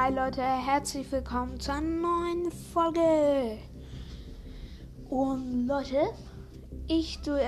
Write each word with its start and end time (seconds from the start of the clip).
Hi 0.00 0.14
Leute, 0.14 0.42
herzlich 0.42 1.10
willkommen 1.10 1.58
zu 1.58 1.72
einer 1.72 1.80
neuen 1.80 2.52
Folge. 2.52 3.58
Und 5.10 5.66
Leute, 5.66 6.12
ich 6.86 7.20
tue 7.20 7.40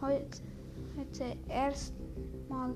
heute, 0.00 0.40
heute 0.98 1.36
erstmal 1.48 2.74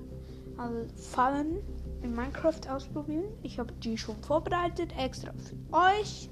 Fallen 0.95 1.57
in 2.01 2.15
Minecraft 2.15 2.61
ausprobieren. 2.69 3.25
Ich 3.43 3.59
habe 3.59 3.73
die 3.73 3.97
schon 3.97 4.15
vorbereitet, 4.23 4.93
extra 4.97 5.33
für 5.33 5.75
euch. 5.75 6.29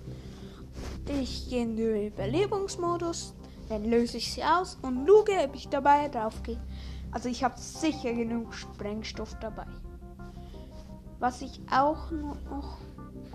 Ich 1.21 1.49
gehe 1.49 1.63
in 1.63 1.75
den 1.75 2.07
Überlebensmodus, 2.07 3.35
dann 3.67 3.83
löse 3.83 4.15
ich 4.15 4.31
sie 4.31 4.45
aus 4.45 4.77
und 4.81 5.05
luge, 5.05 5.33
ob 5.43 5.55
ich 5.55 5.67
dabei 5.67 6.07
drauf 6.07 6.41
gehe. 6.41 6.61
Also 7.11 7.27
ich 7.27 7.43
habe 7.43 7.59
sicher 7.59 8.13
genug 8.13 8.53
Sprengstoff 8.53 9.37
dabei. 9.41 9.67
Was 11.19 11.41
ich 11.41 11.59
auch 11.71 12.11
noch, 12.11 12.77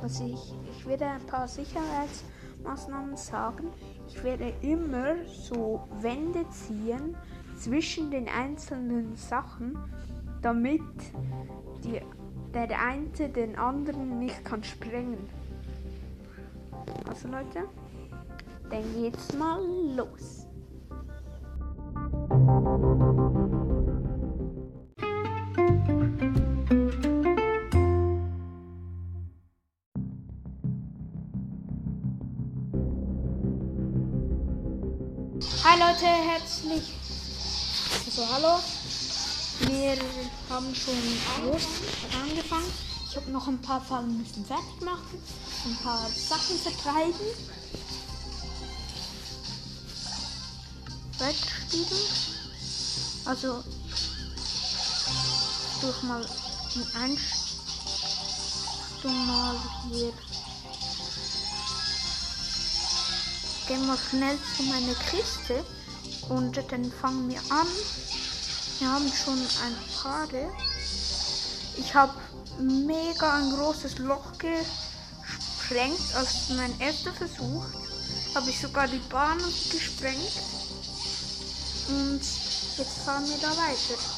was 0.00 0.20
ich, 0.20 0.54
ich 0.70 0.86
werde 0.86 1.06
ein 1.06 1.26
paar 1.26 1.48
Sicherheitsmaßnahmen 1.48 3.16
sagen. 3.16 3.68
Ich 4.06 4.22
werde 4.22 4.52
immer 4.62 5.16
so 5.26 5.88
Wände 6.00 6.48
ziehen 6.50 7.16
zwischen 7.56 8.10
den 8.10 8.28
einzelnen 8.28 9.16
Sachen, 9.16 9.78
damit 10.42 10.82
die, 11.84 12.00
der 12.54 12.80
eine 12.80 13.28
den 13.28 13.56
anderen 13.56 14.18
nicht 14.18 14.44
kann 14.44 14.62
sprengen. 14.62 15.28
Also 17.08 17.28
Leute, 17.28 17.68
dann 18.70 18.82
geht's 18.94 19.32
mal 19.36 19.60
los. 19.96 20.46
Hi 35.64 35.78
Leute, 35.78 36.06
herzlich. 36.06 36.82
Also 38.04 38.26
hallo. 38.32 38.58
Wir 39.60 39.96
haben 40.50 40.74
schon 40.74 40.96
angefangen. 42.20 42.72
Ich 43.08 43.14
habe 43.14 43.30
noch 43.30 43.46
ein 43.46 43.62
paar 43.62 43.80
Fallen 43.80 44.18
müssen 44.18 44.44
fertig 44.44 44.80
machen, 44.80 45.22
ein 45.66 45.76
paar 45.84 46.08
Sachen 46.08 46.58
vertreiben. 46.58 47.14
Weiterspielen. 51.20 51.86
Also 53.24 53.62
durch 55.80 56.02
mal 56.02 56.26
die 56.74 56.84
Einstellung 56.96 57.26
mal 59.28 59.54
hier 59.92 60.12
gehen 63.66 63.86
wir 63.86 63.96
schnell 63.96 64.38
zu 64.56 64.62
meiner 64.64 64.94
Kiste 65.10 65.64
und 66.28 66.56
dann 66.70 66.90
fangen 66.90 67.28
wir 67.28 67.40
an. 67.50 67.66
Wir 68.78 68.92
haben 68.92 69.12
schon 69.12 69.38
ein 69.38 69.76
paar. 70.02 70.28
Ich 71.76 71.94
habe 71.94 72.14
mega 72.58 73.34
ein 73.34 73.50
großes 73.50 73.98
Loch 73.98 74.32
gesprengt 74.38 76.14
als 76.14 76.48
mein 76.50 76.78
erster 76.80 77.12
Versuch. 77.12 77.64
Habe 78.34 78.50
ich 78.50 78.60
sogar 78.60 78.88
die 78.88 79.02
Bahn 79.10 79.38
gesprengt. 79.70 80.32
Und 81.88 82.20
jetzt 82.20 82.98
fahren 83.04 83.28
wir 83.28 83.38
da 83.38 83.50
weiter. 83.50 84.11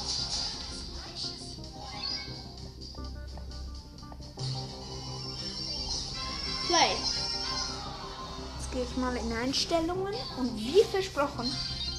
Gehe 8.74 8.82
ich 8.82 8.96
mal 8.96 9.16
in 9.16 9.32
Einstellungen 9.32 10.14
und 10.36 10.56
wie 10.58 10.82
versprochen 10.82 11.48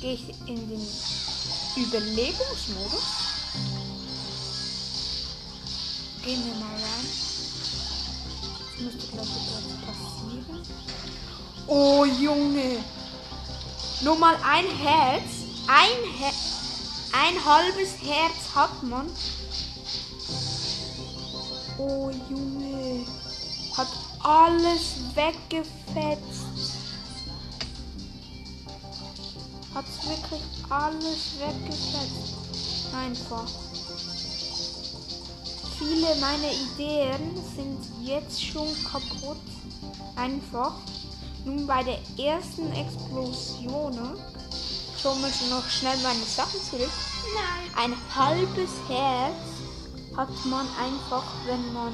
gehe 0.02 0.16
ich 0.16 0.30
in 0.46 0.68
den 0.68 0.88
Überlegungsmodus. 1.78 3.04
Gehen 6.26 6.44
wir 6.46 6.56
mal 6.56 6.74
rein. 6.74 7.08
Das 8.74 8.82
müsste 8.82 9.08
glaube 9.08 9.30
ich 9.38 9.46
gerade 9.48 9.70
passieren. 9.86 10.68
Oh 11.68 12.04
Junge! 12.04 12.84
Nur 14.02 14.18
mal 14.18 14.36
ein 14.44 14.68
Herz. 14.68 15.24
Ein, 15.68 16.12
Her 16.20 16.34
ein 17.14 17.46
halbes 17.46 17.94
Herz 18.02 18.54
hat 18.54 18.84
man. 18.84 19.10
Oh 21.78 22.12
Junge! 22.30 23.06
Alles 24.28 24.96
weggefetzt. 25.14 26.46
hat 29.76 29.86
wirklich 30.08 30.42
alles 30.70 31.34
weggefetzt. 31.38 32.96
Einfach. 32.96 33.48
Viele 35.78 36.16
meiner 36.16 36.52
Ideen 36.52 37.36
sind 37.56 37.78
jetzt 38.02 38.44
schon 38.44 38.68
kaputt. 38.84 39.38
Einfach. 40.16 40.74
Nun 41.44 41.68
bei 41.68 41.84
der 41.84 42.00
ersten 42.18 42.72
Explosion. 42.72 44.18
Ich 44.98 45.06
hole 45.06 45.18
mir 45.18 45.56
noch 45.56 45.70
schnell 45.70 45.98
meine 46.02 46.24
Sachen 46.26 46.60
zurück. 46.62 46.90
Nein. 47.36 47.92
Ein 47.92 48.16
halbes 48.16 48.72
Herz 48.88 49.36
hat 50.16 50.46
man 50.46 50.66
einfach, 50.82 51.26
wenn 51.46 51.74
man. 51.74 51.94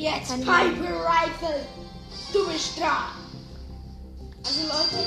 Jetzt 0.00 0.30
Piper 0.30 1.04
Rifle! 1.04 1.66
Du 2.32 2.46
bist 2.50 2.80
dran! 2.80 3.10
Also 4.42 4.62
Leute, 4.62 5.04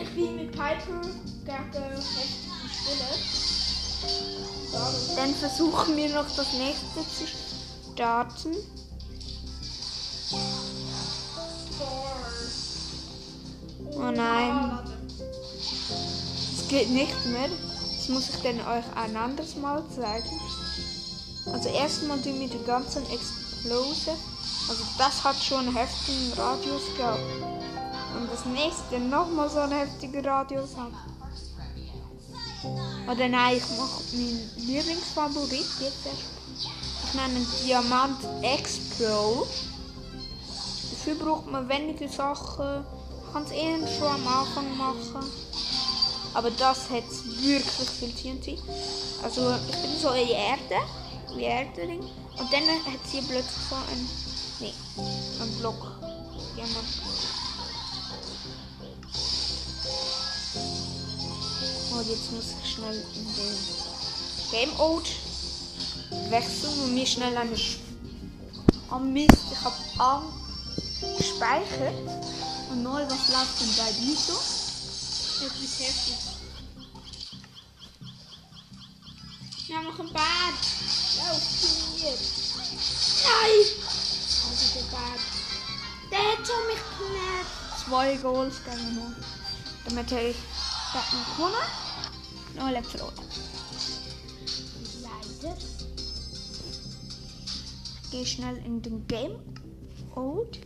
ich 0.00 0.08
bin 0.14 0.36
mit 0.36 0.50
Piper 0.50 1.02
gegen 1.44 1.82
heftige 1.82 2.68
Spiele. 2.72 3.08
Dann 5.14 5.34
versuchen 5.34 5.94
wir 5.98 6.08
noch 6.08 6.24
das 6.34 6.54
nächste 6.54 7.02
zu 7.06 7.26
starten. 7.92 8.56
Oh 13.90 14.10
nein. 14.10 14.78
Es 16.56 16.66
geht 16.68 16.88
nicht 16.88 17.26
mehr. 17.26 17.50
Das 17.94 18.08
muss 18.08 18.30
ich 18.30 18.36
dann 18.36 18.58
euch 18.60 18.84
ein 18.96 19.16
anderes 19.18 19.54
Mal 19.56 19.84
zeigen. 19.94 20.40
Also 21.52 21.68
erstmal 21.68 22.22
tun 22.22 22.40
wir 22.40 22.48
die 22.48 22.64
ganzen 22.64 23.04
Explosive. 23.64 24.16
Also 24.68 24.84
das 24.98 25.24
hat 25.24 25.36
schon 25.36 25.60
einen 25.60 25.76
heftigen 25.76 26.32
Radius 26.34 26.82
gehabt. 26.96 27.20
Und 28.14 28.30
das 28.30 28.44
nächste 28.46 28.98
nochmal 28.98 29.48
so 29.48 29.60
einen 29.60 29.72
heftigen 29.72 30.24
Radius 30.24 30.76
hat. 30.76 30.92
Oder 33.10 33.28
nein, 33.28 33.56
ich 33.56 33.78
mache 33.78 34.02
meinen 34.12 34.50
Lieblingsfavorit 34.56 35.66
jetzt 35.80 36.06
erst. 36.06 36.34
Ich 37.06 37.14
nenne 37.14 37.46
Diamant 37.64 38.18
X 38.42 38.78
Pro. 38.98 39.46
Dafür 40.90 41.14
braucht 41.14 41.46
man 41.50 41.68
weniger 41.68 42.08
Sachen. 42.08 42.64
Man 42.66 43.32
kann 43.32 43.42
es 43.44 43.50
eher 43.50 43.78
schon 43.98 44.08
am 44.08 44.26
Anfang 44.26 44.76
machen. 44.76 45.26
Aber 46.34 46.50
das 46.50 46.90
hat 46.90 47.04
wirklich 47.40 47.90
viel 47.90 48.12
TNT. 48.12 48.62
Also 49.22 49.54
ich 49.70 49.76
bin 49.76 49.98
so 50.00 50.10
in 50.10 50.28
Erde. 50.28 50.86
In 51.32 51.40
Erde 51.40 52.00
Und 52.38 52.52
dann 52.52 52.68
hat 52.68 53.00
sie 53.10 53.20
plötzlich 53.22 53.64
so 53.68 53.76
ein. 53.76 54.08
Nee, 54.60 54.74
ein 55.40 55.58
Block. 55.58 56.00
Diamant. 56.56 57.02
Und 61.92 62.08
jetzt 62.08 62.32
muss 62.32 62.44
ich 62.62 62.72
schnell 62.72 63.04
in 63.14 63.34
den 63.34 63.56
Game 64.50 64.76
Mode 64.76 65.08
wechseln 66.30 66.80
und 66.82 66.94
mir 66.94 67.06
schnell 67.06 67.36
eine. 67.36 67.56
Sch 67.56 67.78
oh 68.90 68.98
Mist, 68.98 69.38
ich 69.52 69.64
habe 70.00 70.24
gespeichert. 71.16 71.94
Und 72.70 72.82
neu, 72.82 73.02
was 73.04 73.28
läuft 73.28 73.60
denn 73.60 73.76
bei 73.76 73.92
dir 73.92 74.16
so? 74.16 74.32
Etwas 75.44 75.78
heftig. 75.80 76.16
Ja, 79.68 79.82
noch 79.82 79.98
ein 79.98 80.12
Bad. 80.12 80.54
Lauf 81.18 81.42
hier. 81.96 82.16
Nein! 83.24 83.60
Also 84.50 84.66
der 84.74 84.86
Bad. 84.90 85.20
Der 86.10 86.18
hat 86.18 86.46
schon 86.46 86.66
mich 86.66 86.82
genervt. 86.98 87.54
Zwei 87.84 88.16
Goals 88.16 88.56
gegen 88.64 88.94
null. 88.94 89.16
Damit 89.84 90.10
habe 90.10 90.22
ich 90.22 90.36
noch 90.94 91.10
gewonnen. 91.36 91.66
Null 92.56 92.82
verloren. 92.82 93.14
Leider. 95.02 95.56
Ich 98.02 98.10
gehe 98.10 98.26
schnell 98.26 98.56
in 98.58 98.82
den 98.82 99.06
Game 99.06 99.38
Mode. 100.14 100.58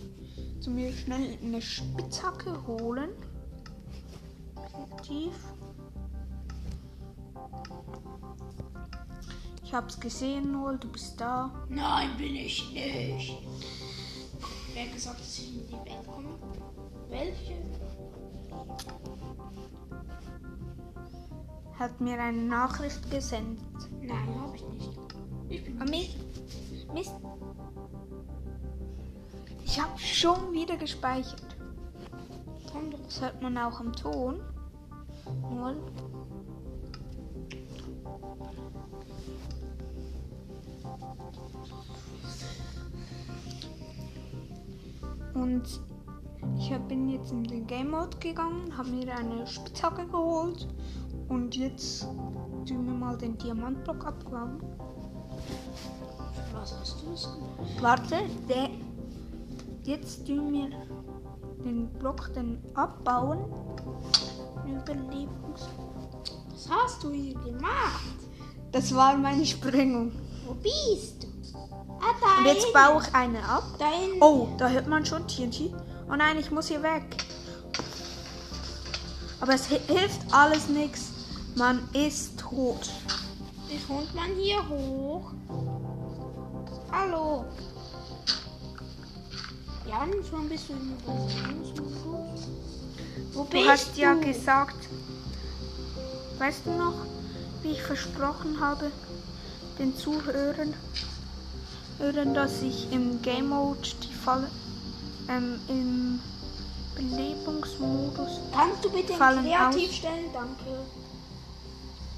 Zu 0.61 0.71
mir 0.71 0.93
schnell 0.93 1.39
eine 1.43 1.63
Spitzhacke 1.63 2.67
holen. 2.67 3.11
Aktiv. 4.93 5.33
Ich 9.69 9.75
hab's 9.75 10.01
gesehen, 10.01 10.53
Noel, 10.53 10.79
du 10.79 10.89
bist 10.89 11.21
da. 11.21 11.51
Nein, 11.69 12.17
bin 12.17 12.35
ich 12.37 12.73
nicht. 12.73 13.37
Wer 14.73 14.87
hat 14.87 14.95
gesagt, 14.95 15.21
dass 15.21 15.39
ich 15.41 15.57
in 15.57 15.67
die 15.69 15.73
Welt 15.75 16.07
komme? 16.07 16.31
Welche? 17.11 17.55
Hat 21.79 22.01
mir 22.01 22.19
eine 22.19 22.41
Nachricht 22.45 23.11
gesendet. 23.11 23.61
Nein, 24.01 24.41
habe 24.41 24.57
ich 24.57 24.65
nicht. 24.69 24.91
Ich 25.51 25.65
bin 25.67 25.83
Ah, 25.83 25.85
Mist. 25.85 26.17
Mist. 26.95 27.13
Ich 29.67 29.79
hab 29.79 30.01
schon 30.01 30.51
wieder 30.55 30.79
gespeichert. 30.79 31.43
Das 33.05 33.21
hört 33.21 33.43
man 33.43 33.59
auch 33.59 33.81
im 33.81 33.93
Ton. 33.93 34.41
Noel. 35.51 35.77
Und 45.41 45.81
ich 46.59 46.77
bin 46.89 47.09
jetzt 47.09 47.33
in 47.33 47.45
den 47.45 47.67
Game 47.67 47.91
Mode 47.91 48.17
gegangen, 48.19 48.77
habe 48.77 48.91
mir 48.91 49.15
eine 49.15 49.47
Spitzhacke 49.47 50.07
geholt 50.07 50.69
und 51.29 51.57
jetzt 51.57 52.03
tun 52.67 52.87
wir 52.87 52.95
mal 52.95 53.17
den 53.17 53.37
Diamantblock 53.39 54.07
abgraben. 54.07 54.61
Was 56.53 56.79
hast 56.79 57.03
du 57.03 57.13
es 57.13 57.23
gemacht? 57.23 57.83
Warte, 57.83 58.17
der. 58.49 58.71
Jetzt 59.85 60.27
tun 60.27 60.53
wir 60.53 60.71
den 61.65 61.89
Block 61.99 62.31
dann 62.35 62.59
abbauen. 62.75 63.39
Überlebens. 64.67 65.69
Was 66.51 66.69
hast 66.71 67.05
du 67.05 67.11
hier 67.11 67.35
gemacht? 67.35 68.19
Das 68.73 68.95
war 68.95 69.17
meine 69.17 69.47
Sprengung. 69.47 70.13
Wo 70.47 70.55
bist 70.55 71.18
Und 72.39 72.47
jetzt 72.47 72.73
baue 72.73 73.03
ich 73.03 73.15
eine 73.15 73.43
ab. 73.45 73.65
Da. 73.79 73.87
Oh, 74.21 74.49
da 74.59 74.69
hört 74.69 74.87
man 74.87 75.05
schon 75.05 75.27
TNT. 75.27 75.73
Oh 76.11 76.17
nein, 76.17 76.39
ich 76.39 76.51
muss 76.51 76.69
hier 76.69 76.83
weg. 76.83 77.05
Aber 79.41 79.55
es 79.55 79.69
hi- 79.71 79.81
hilft 79.87 80.21
alles 80.33 80.69
nichts. 80.69 81.11
Man 81.55 81.89
ist 81.93 82.39
tot. 82.41 82.91
Wie 83.69 83.79
kommt 83.87 84.15
man 84.15 84.31
hier 84.41 84.67
hoch? 84.69 85.33
Hallo. 86.91 87.45
Ja, 89.87 90.07
schon 90.29 90.51
im 90.51 90.97
Überlebensmodus. 90.99 92.49
Wo 93.33 93.45
Du 93.45 93.51
bist 93.51 93.69
hast 93.69 93.97
ja 93.97 94.15
du? 94.15 94.21
gesagt, 94.21 94.77
weißt 96.39 96.67
du 96.67 96.71
noch, 96.73 96.95
wie 97.63 97.73
ich 97.73 97.83
versprochen 97.83 98.61
habe, 98.61 98.91
den 99.79 99.97
Zuhörern, 99.97 100.75
Hörern, 101.99 102.35
dass 102.35 102.63
ich 102.63 102.91
im 102.93 103.21
Game 103.23 103.49
Mode 103.49 103.89
die 104.03 104.15
Falle, 104.15 104.49
ähm, 105.29 105.61
im 105.69 106.21
Belebungsmodus 106.95 108.41
Kannst 108.53 108.85
du 108.85 108.91
bitte 108.91 109.15
Fallen 109.15 109.45
kreativ 109.45 109.89
aus. 109.91 109.95
stellen? 109.97 110.25
Danke. 110.33 110.79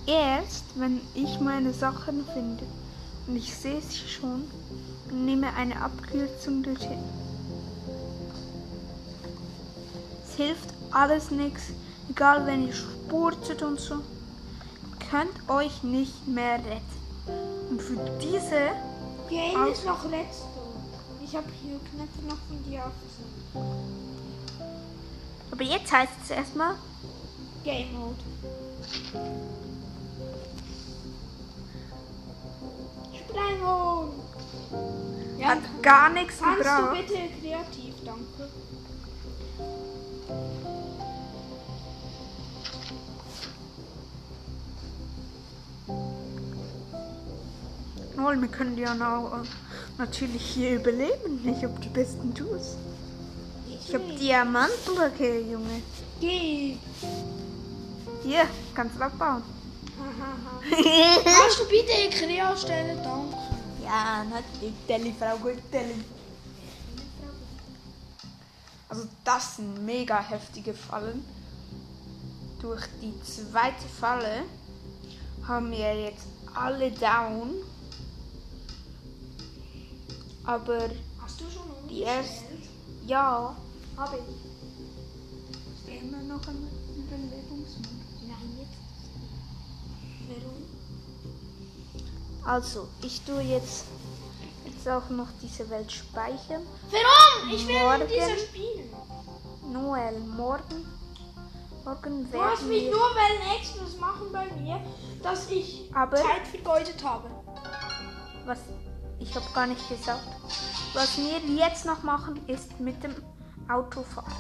erst, 0.07 0.65
wenn 0.77 1.01
ich 1.15 1.41
meine 1.41 1.73
Sachen 1.73 2.25
finde 2.35 2.65
und 3.27 3.37
ich 3.37 3.55
sehe 3.55 3.81
sie 3.81 4.09
schon, 4.09 4.45
nehme 5.13 5.53
eine 5.55 5.81
Abkürzung 5.83 6.63
dorthin. 6.63 6.99
Es 10.29 10.37
hilft 10.37 10.69
alles 10.91 11.31
nichts, 11.31 11.65
egal 12.11 12.47
wenn 12.47 12.67
ihr 12.67 12.73
spurtet 12.75 13.63
und 13.63 13.79
so. 13.81 13.95
Ihr 13.97 15.07
könnt 15.11 15.49
euch 15.51 15.83
nicht 15.83 16.27
mehr 16.27 16.55
retten. 16.57 17.01
Und 17.71 17.83
für 17.83 17.99
diese, 18.23 18.71
Hinten 19.31 19.63
Au. 19.63 19.69
ist 19.69 19.85
noch 19.87 20.05
Redstone. 20.05 20.51
Ich 21.23 21.37
habe 21.37 21.47
hier 21.63 21.79
Knöpfe 21.79 22.23
noch 22.29 22.37
von 22.49 22.65
dir 22.65 22.83
aufgesammelt. 22.85 23.85
aber 25.53 25.63
jetzt 25.63 25.93
heißt 25.93 26.13
es 26.25 26.31
erstmal, 26.31 26.75
Game 27.63 27.93
Mode. 27.93 28.17
Sprengung. 33.17 34.15
Ja, 35.39 35.49
hat 35.49 35.59
gar 35.83 36.11
nichts 36.11 36.41
kannst 36.41 36.65
du 36.65 36.93
bitte 36.93 37.29
kreativ, 37.41 37.95
danke. 38.05 38.51
Null, 48.21 48.39
wir 48.43 48.49
können 48.49 48.77
ja 48.77 48.95
na- 48.95 49.43
natürlich 49.97 50.43
hier 50.45 50.77
überleben. 50.77 51.41
Ich 51.49 51.65
hab 51.65 51.81
die 51.81 51.89
besten 51.89 52.35
Tools. 52.35 52.77
Ich 53.67 53.95
hab 53.95 54.03
Diamantblöcke, 54.19 55.41
Junge. 55.41 55.81
Geh. 56.21 56.77
Hier, 58.23 58.47
kannst 58.75 58.97
du 58.97 59.01
abbauen. 59.03 59.43
Kannst 60.71 61.61
du 61.61 61.69
bitte 61.69 62.11
Krea 62.11 62.55
stellen, 62.57 62.99
danke. 63.03 63.37
ja, 63.83 64.23
natürlich, 64.25 65.15
Frau 65.19 65.37
Guttelli. 65.39 66.05
Also 68.91 69.05
das 69.25 69.57
sind 69.57 69.85
mega 69.87 70.21
heftige 70.21 70.75
Fallen. 70.75 71.25
Durch 72.61 72.83
die 73.01 73.15
zweite 73.23 73.87
Falle 73.99 74.43
haben 75.49 75.71
wir 75.71 75.95
jetzt 76.05 76.27
alle 76.55 76.91
down. 76.91 77.55
Aber 80.51 80.91
Hast 81.23 81.41
du 81.41 81.45
schon 81.45 81.63
Die 81.89 82.03
erste- 82.03 82.45
ja, 83.07 83.55
habe 83.97 84.17
ich. 84.19 84.23
Ist 85.77 86.03
immer 86.03 86.23
noch 86.23 86.45
im 86.49 86.67
Überlebungsmodus. 86.97 88.19
Nein, 88.27 88.59
jetzt. 88.59 88.81
Warum? 90.29 90.61
Also, 92.45 92.89
ich 93.03 93.21
tue 93.23 93.43
jetzt, 93.43 93.85
jetzt 94.65 94.89
auch 94.89 95.09
noch 95.11 95.29
diese 95.41 95.71
Welt 95.71 95.93
speichern. 95.93 96.63
Warum? 96.91 97.51
Ich 97.55 97.67
will 97.69 97.79
Morgen. 97.79 98.09
dieser 98.09 98.37
spielen. 98.39 98.91
Noel, 99.73 100.19
morgen, 100.37 100.85
morgen 101.85 102.29
Du 102.33 102.43
hast 102.43 102.63
werden 102.63 102.69
mich 102.69 102.83
wir... 102.87 102.91
nur 102.91 103.01
weil 103.15 103.57
Extras 103.57 103.97
machen 104.01 104.33
bei 104.33 104.47
mir, 104.61 104.81
dass 105.23 105.49
ich 105.49 105.89
Aber- 105.95 106.17
Zeit 106.17 106.49
vergeudet 106.51 107.05
habe. 107.05 107.31
Was, 108.47 108.59
ich 109.21 109.35
habe 109.35 109.47
gar 109.55 109.67
nicht 109.67 109.89
gesagt. 109.89 110.27
Was 110.95 111.17
wir 111.17 111.39
jetzt 111.55 111.85
noch 111.85 112.03
machen, 112.03 112.41
ist 112.49 112.81
mit 112.81 113.03
dem 113.03 113.15
Auto 113.69 114.03
fahren. 114.03 114.33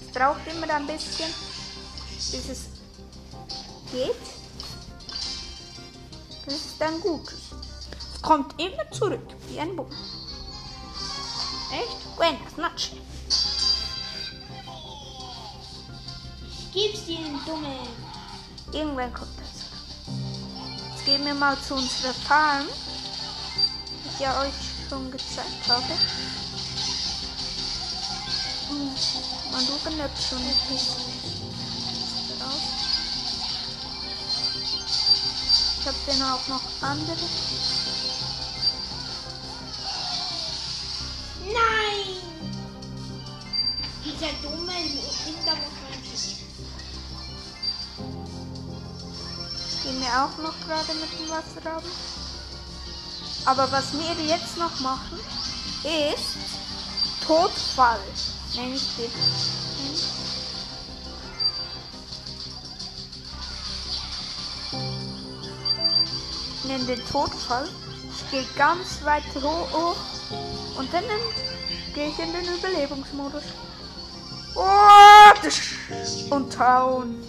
Es 0.00 0.12
braucht 0.12 0.40
immer 0.46 0.74
ein 0.74 0.86
bisschen, 0.86 1.32
bis 2.16 2.48
es 2.48 2.66
geht. 3.92 4.16
Das 6.44 6.54
ist 6.54 6.80
dann 6.80 7.00
gut. 7.00 7.32
Es 8.14 8.22
kommt 8.22 8.60
immer 8.60 8.90
zurück, 8.90 9.28
wie 9.48 9.60
ein 9.60 9.76
Bumm. 9.76 9.90
Echt? 11.70 12.16
Buenas 12.16 12.56
noches. 12.56 12.92
Gib's 16.72 17.04
dir, 17.06 17.18
Dumme. 17.46 17.76
Irgendwann 18.72 19.12
kommt 19.12 19.30
das. 19.38 19.47
Gehen 21.08 21.24
wir 21.24 21.32
mal 21.32 21.56
zu 21.66 21.74
unserer 21.74 22.12
Farm, 22.12 22.66
die 24.04 24.08
ich 24.12 24.20
ja 24.20 24.42
euch 24.42 24.52
schon 24.90 25.10
gezeigt 25.10 25.66
habe. 25.66 25.94
Mal 29.50 29.64
gucken, 29.64 29.98
ob 30.02 30.10
schon 30.20 30.46
ist. 30.76 30.96
Drauf. 32.38 32.60
Ich 35.80 35.86
habe 35.86 35.96
dann 36.08 36.22
auch 36.30 36.46
noch 36.48 36.62
andere. 36.82 37.16
Nein! 41.46 42.16
Dieser 44.04 44.32
dumme 44.42 44.72
Hintergrundmensch. 44.72 45.77
Gehen 49.88 50.02
wir 50.02 50.22
auch 50.22 50.36
noch 50.42 50.60
gerade 50.66 50.92
mit 51.00 51.10
dem 51.18 51.30
Wasser 51.30 51.64
haben. 51.64 51.90
Aber 53.46 53.72
was 53.72 53.94
wir 53.94 54.26
jetzt 54.26 54.58
noch 54.58 54.80
machen, 54.80 55.18
ist 55.82 56.36
Todfall. 57.26 57.98
Nenne 58.54 58.74
ich 58.74 58.96
den. 58.96 59.10
Nenne 66.68 66.84
den 66.84 67.06
Todfall. 67.06 67.66
Ich 68.14 68.30
gehe 68.30 68.44
ganz 68.58 69.02
weit 69.04 69.24
hoch 69.42 69.96
und 70.76 70.92
dann 70.92 71.04
gehe 71.94 72.08
ich 72.10 72.18
in 72.18 72.34
den 72.34 72.44
Überlebensmodus. 72.44 73.44
Und 76.28 76.58
hauen. 76.58 77.27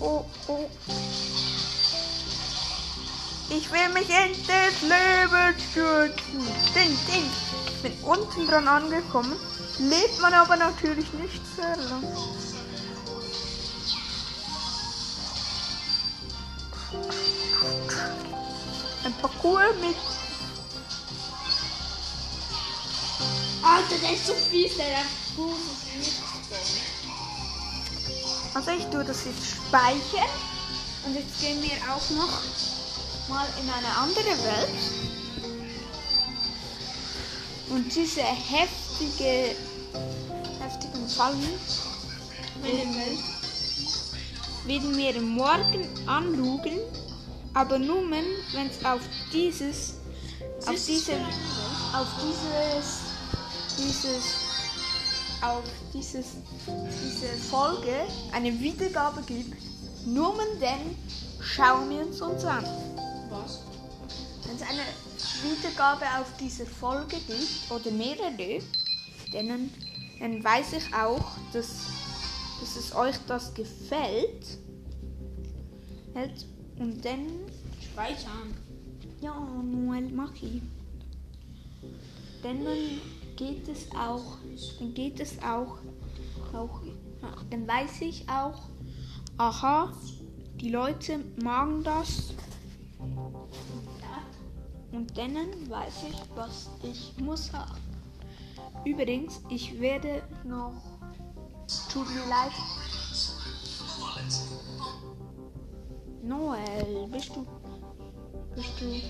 Oh, 0.00 0.24
oh. 0.48 0.70
Ich 3.50 3.70
will 3.70 3.88
mich 3.92 4.08
in 4.08 4.32
das 4.46 4.80
Leben 4.80 5.54
stürzen. 5.70 6.46
Ding, 6.74 6.96
ding. 7.06 7.30
Bin 7.82 7.92
unten 8.04 8.46
dran 8.48 8.66
angekommen. 8.66 9.36
Lebt 9.78 10.20
man 10.20 10.32
aber 10.32 10.56
natürlich 10.56 11.12
nicht 11.12 11.42
sehr 11.54 11.76
lang. 11.76 12.04
Ein 19.04 19.12
Parcours 19.20 19.74
mit 19.80 19.96
Alter, 23.62 23.98
der 24.02 24.12
ist 24.14 24.26
so 24.26 24.32
fies, 24.32 24.76
der 24.76 25.04
Fuß 25.36 25.56
ist 25.56 25.96
nicht 25.96 26.29
Also 28.52 28.70
ich 28.72 28.84
tue 28.86 29.04
das 29.04 29.24
jetzt 29.24 29.56
speichern 29.56 30.28
und 31.06 31.14
jetzt 31.14 31.40
gehen 31.40 31.62
wir 31.62 31.76
auch 31.92 32.10
noch 32.10 32.42
mal 33.28 33.46
in 33.62 33.70
eine 33.70 33.96
andere 33.96 34.44
Welt. 34.44 35.10
Und 37.70 37.94
diese 37.94 38.22
heftige, 38.22 39.54
heftigen 40.60 41.08
Fallen 41.08 41.60
werden 44.66 44.96
wir 44.96 45.20
morgen 45.22 46.08
anschauen, 46.08 46.80
aber 47.54 47.78
nur 47.78 48.10
wenn 48.10 48.66
es 48.66 48.84
auf 48.84 49.00
dieses, 49.32 49.94
auf 50.66 50.74
ist 50.74 50.88
diese, 50.88 51.04
für 51.04 51.12
eine 51.12 51.26
Welt? 51.26 51.34
auf 51.94 52.08
dieses, 52.20 52.98
dieses, 53.78 54.49
auf 55.42 55.64
dieses, 55.94 56.36
diese 56.66 57.28
Folge 57.50 58.06
eine 58.32 58.58
Wiedergabe 58.60 59.22
gibt. 59.22 59.56
Nur 60.06 60.34
dann 60.60 60.96
schauen 61.40 61.90
wir 61.90 62.06
uns 62.06 62.20
uns 62.20 62.44
an. 62.44 62.64
Was? 63.30 63.60
Wenn 64.46 64.56
es 64.56 64.62
eine 64.62 64.82
Wiedergabe 65.42 66.04
auf 66.20 66.26
diese 66.38 66.66
Folge 66.66 67.16
gibt 67.26 67.70
oder 67.70 67.90
mehrere, 67.90 68.62
dann, 69.32 69.70
dann 70.18 70.44
weiß 70.44 70.72
ich 70.74 70.94
auch, 70.94 71.24
dass, 71.52 71.68
dass 72.60 72.76
es 72.76 72.94
euch 72.94 73.16
das 73.26 73.54
gefällt. 73.54 74.58
Und 76.78 77.04
dann, 77.04 77.26
Speichern. 77.80 78.54
ja, 79.20 79.34
Noel, 79.62 80.08
mach 80.10 80.34
ich. 80.34 80.62
Dann 82.42 82.64
geht 83.40 83.68
es 83.68 83.90
auch, 83.92 84.36
dann 84.78 84.92
geht 84.92 85.18
es 85.18 85.42
auch, 85.42 85.78
auch, 86.52 86.82
dann 87.48 87.66
weiß 87.66 88.02
ich 88.02 88.28
auch, 88.28 88.60
aha, 89.38 89.90
die 90.60 90.68
Leute 90.68 91.20
magen 91.42 91.82
das 91.82 92.34
und 94.92 95.16
dann 95.16 95.70
weiß 95.70 96.04
ich, 96.10 96.20
was 96.34 96.68
ich 96.82 97.14
muss 97.16 97.46
sagen. 97.46 97.80
Übrigens, 98.84 99.40
ich 99.48 99.80
werde 99.80 100.22
noch. 100.44 100.74
Tut 101.90 102.08
mir 102.10 102.26
leid. 102.28 102.52
Noel, 106.22 107.08
bist 107.10 107.30
du. 107.34 107.46
Bist 108.54 108.80
du. 108.80 108.86
Ich 108.92 109.04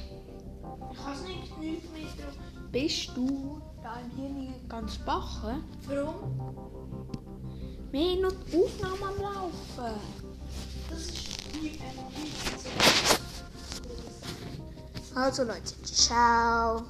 kann 1.05 1.25
nicht, 1.25 1.59
nicht 1.93 2.21
drauf. 2.21 2.39
Bist 2.71 3.11
du 3.17 3.61
da 3.83 3.95
im 4.01 4.11
Hirn 4.17 4.55
ganz 4.69 4.99
bache? 4.99 5.57
Warum? 5.89 6.39
Wir 7.91 8.13
haben 8.13 8.21
noch 8.21 8.33
die 8.47 8.57
Aufnahme 8.57 9.07
am 9.09 9.23
Laufen. 9.23 10.01
Das 10.89 11.01
ist 11.01 11.55
wie 11.55 11.71
ein 11.71 11.99
Also 15.15 15.43
Leute, 15.45 15.83
ciao. 15.83 16.83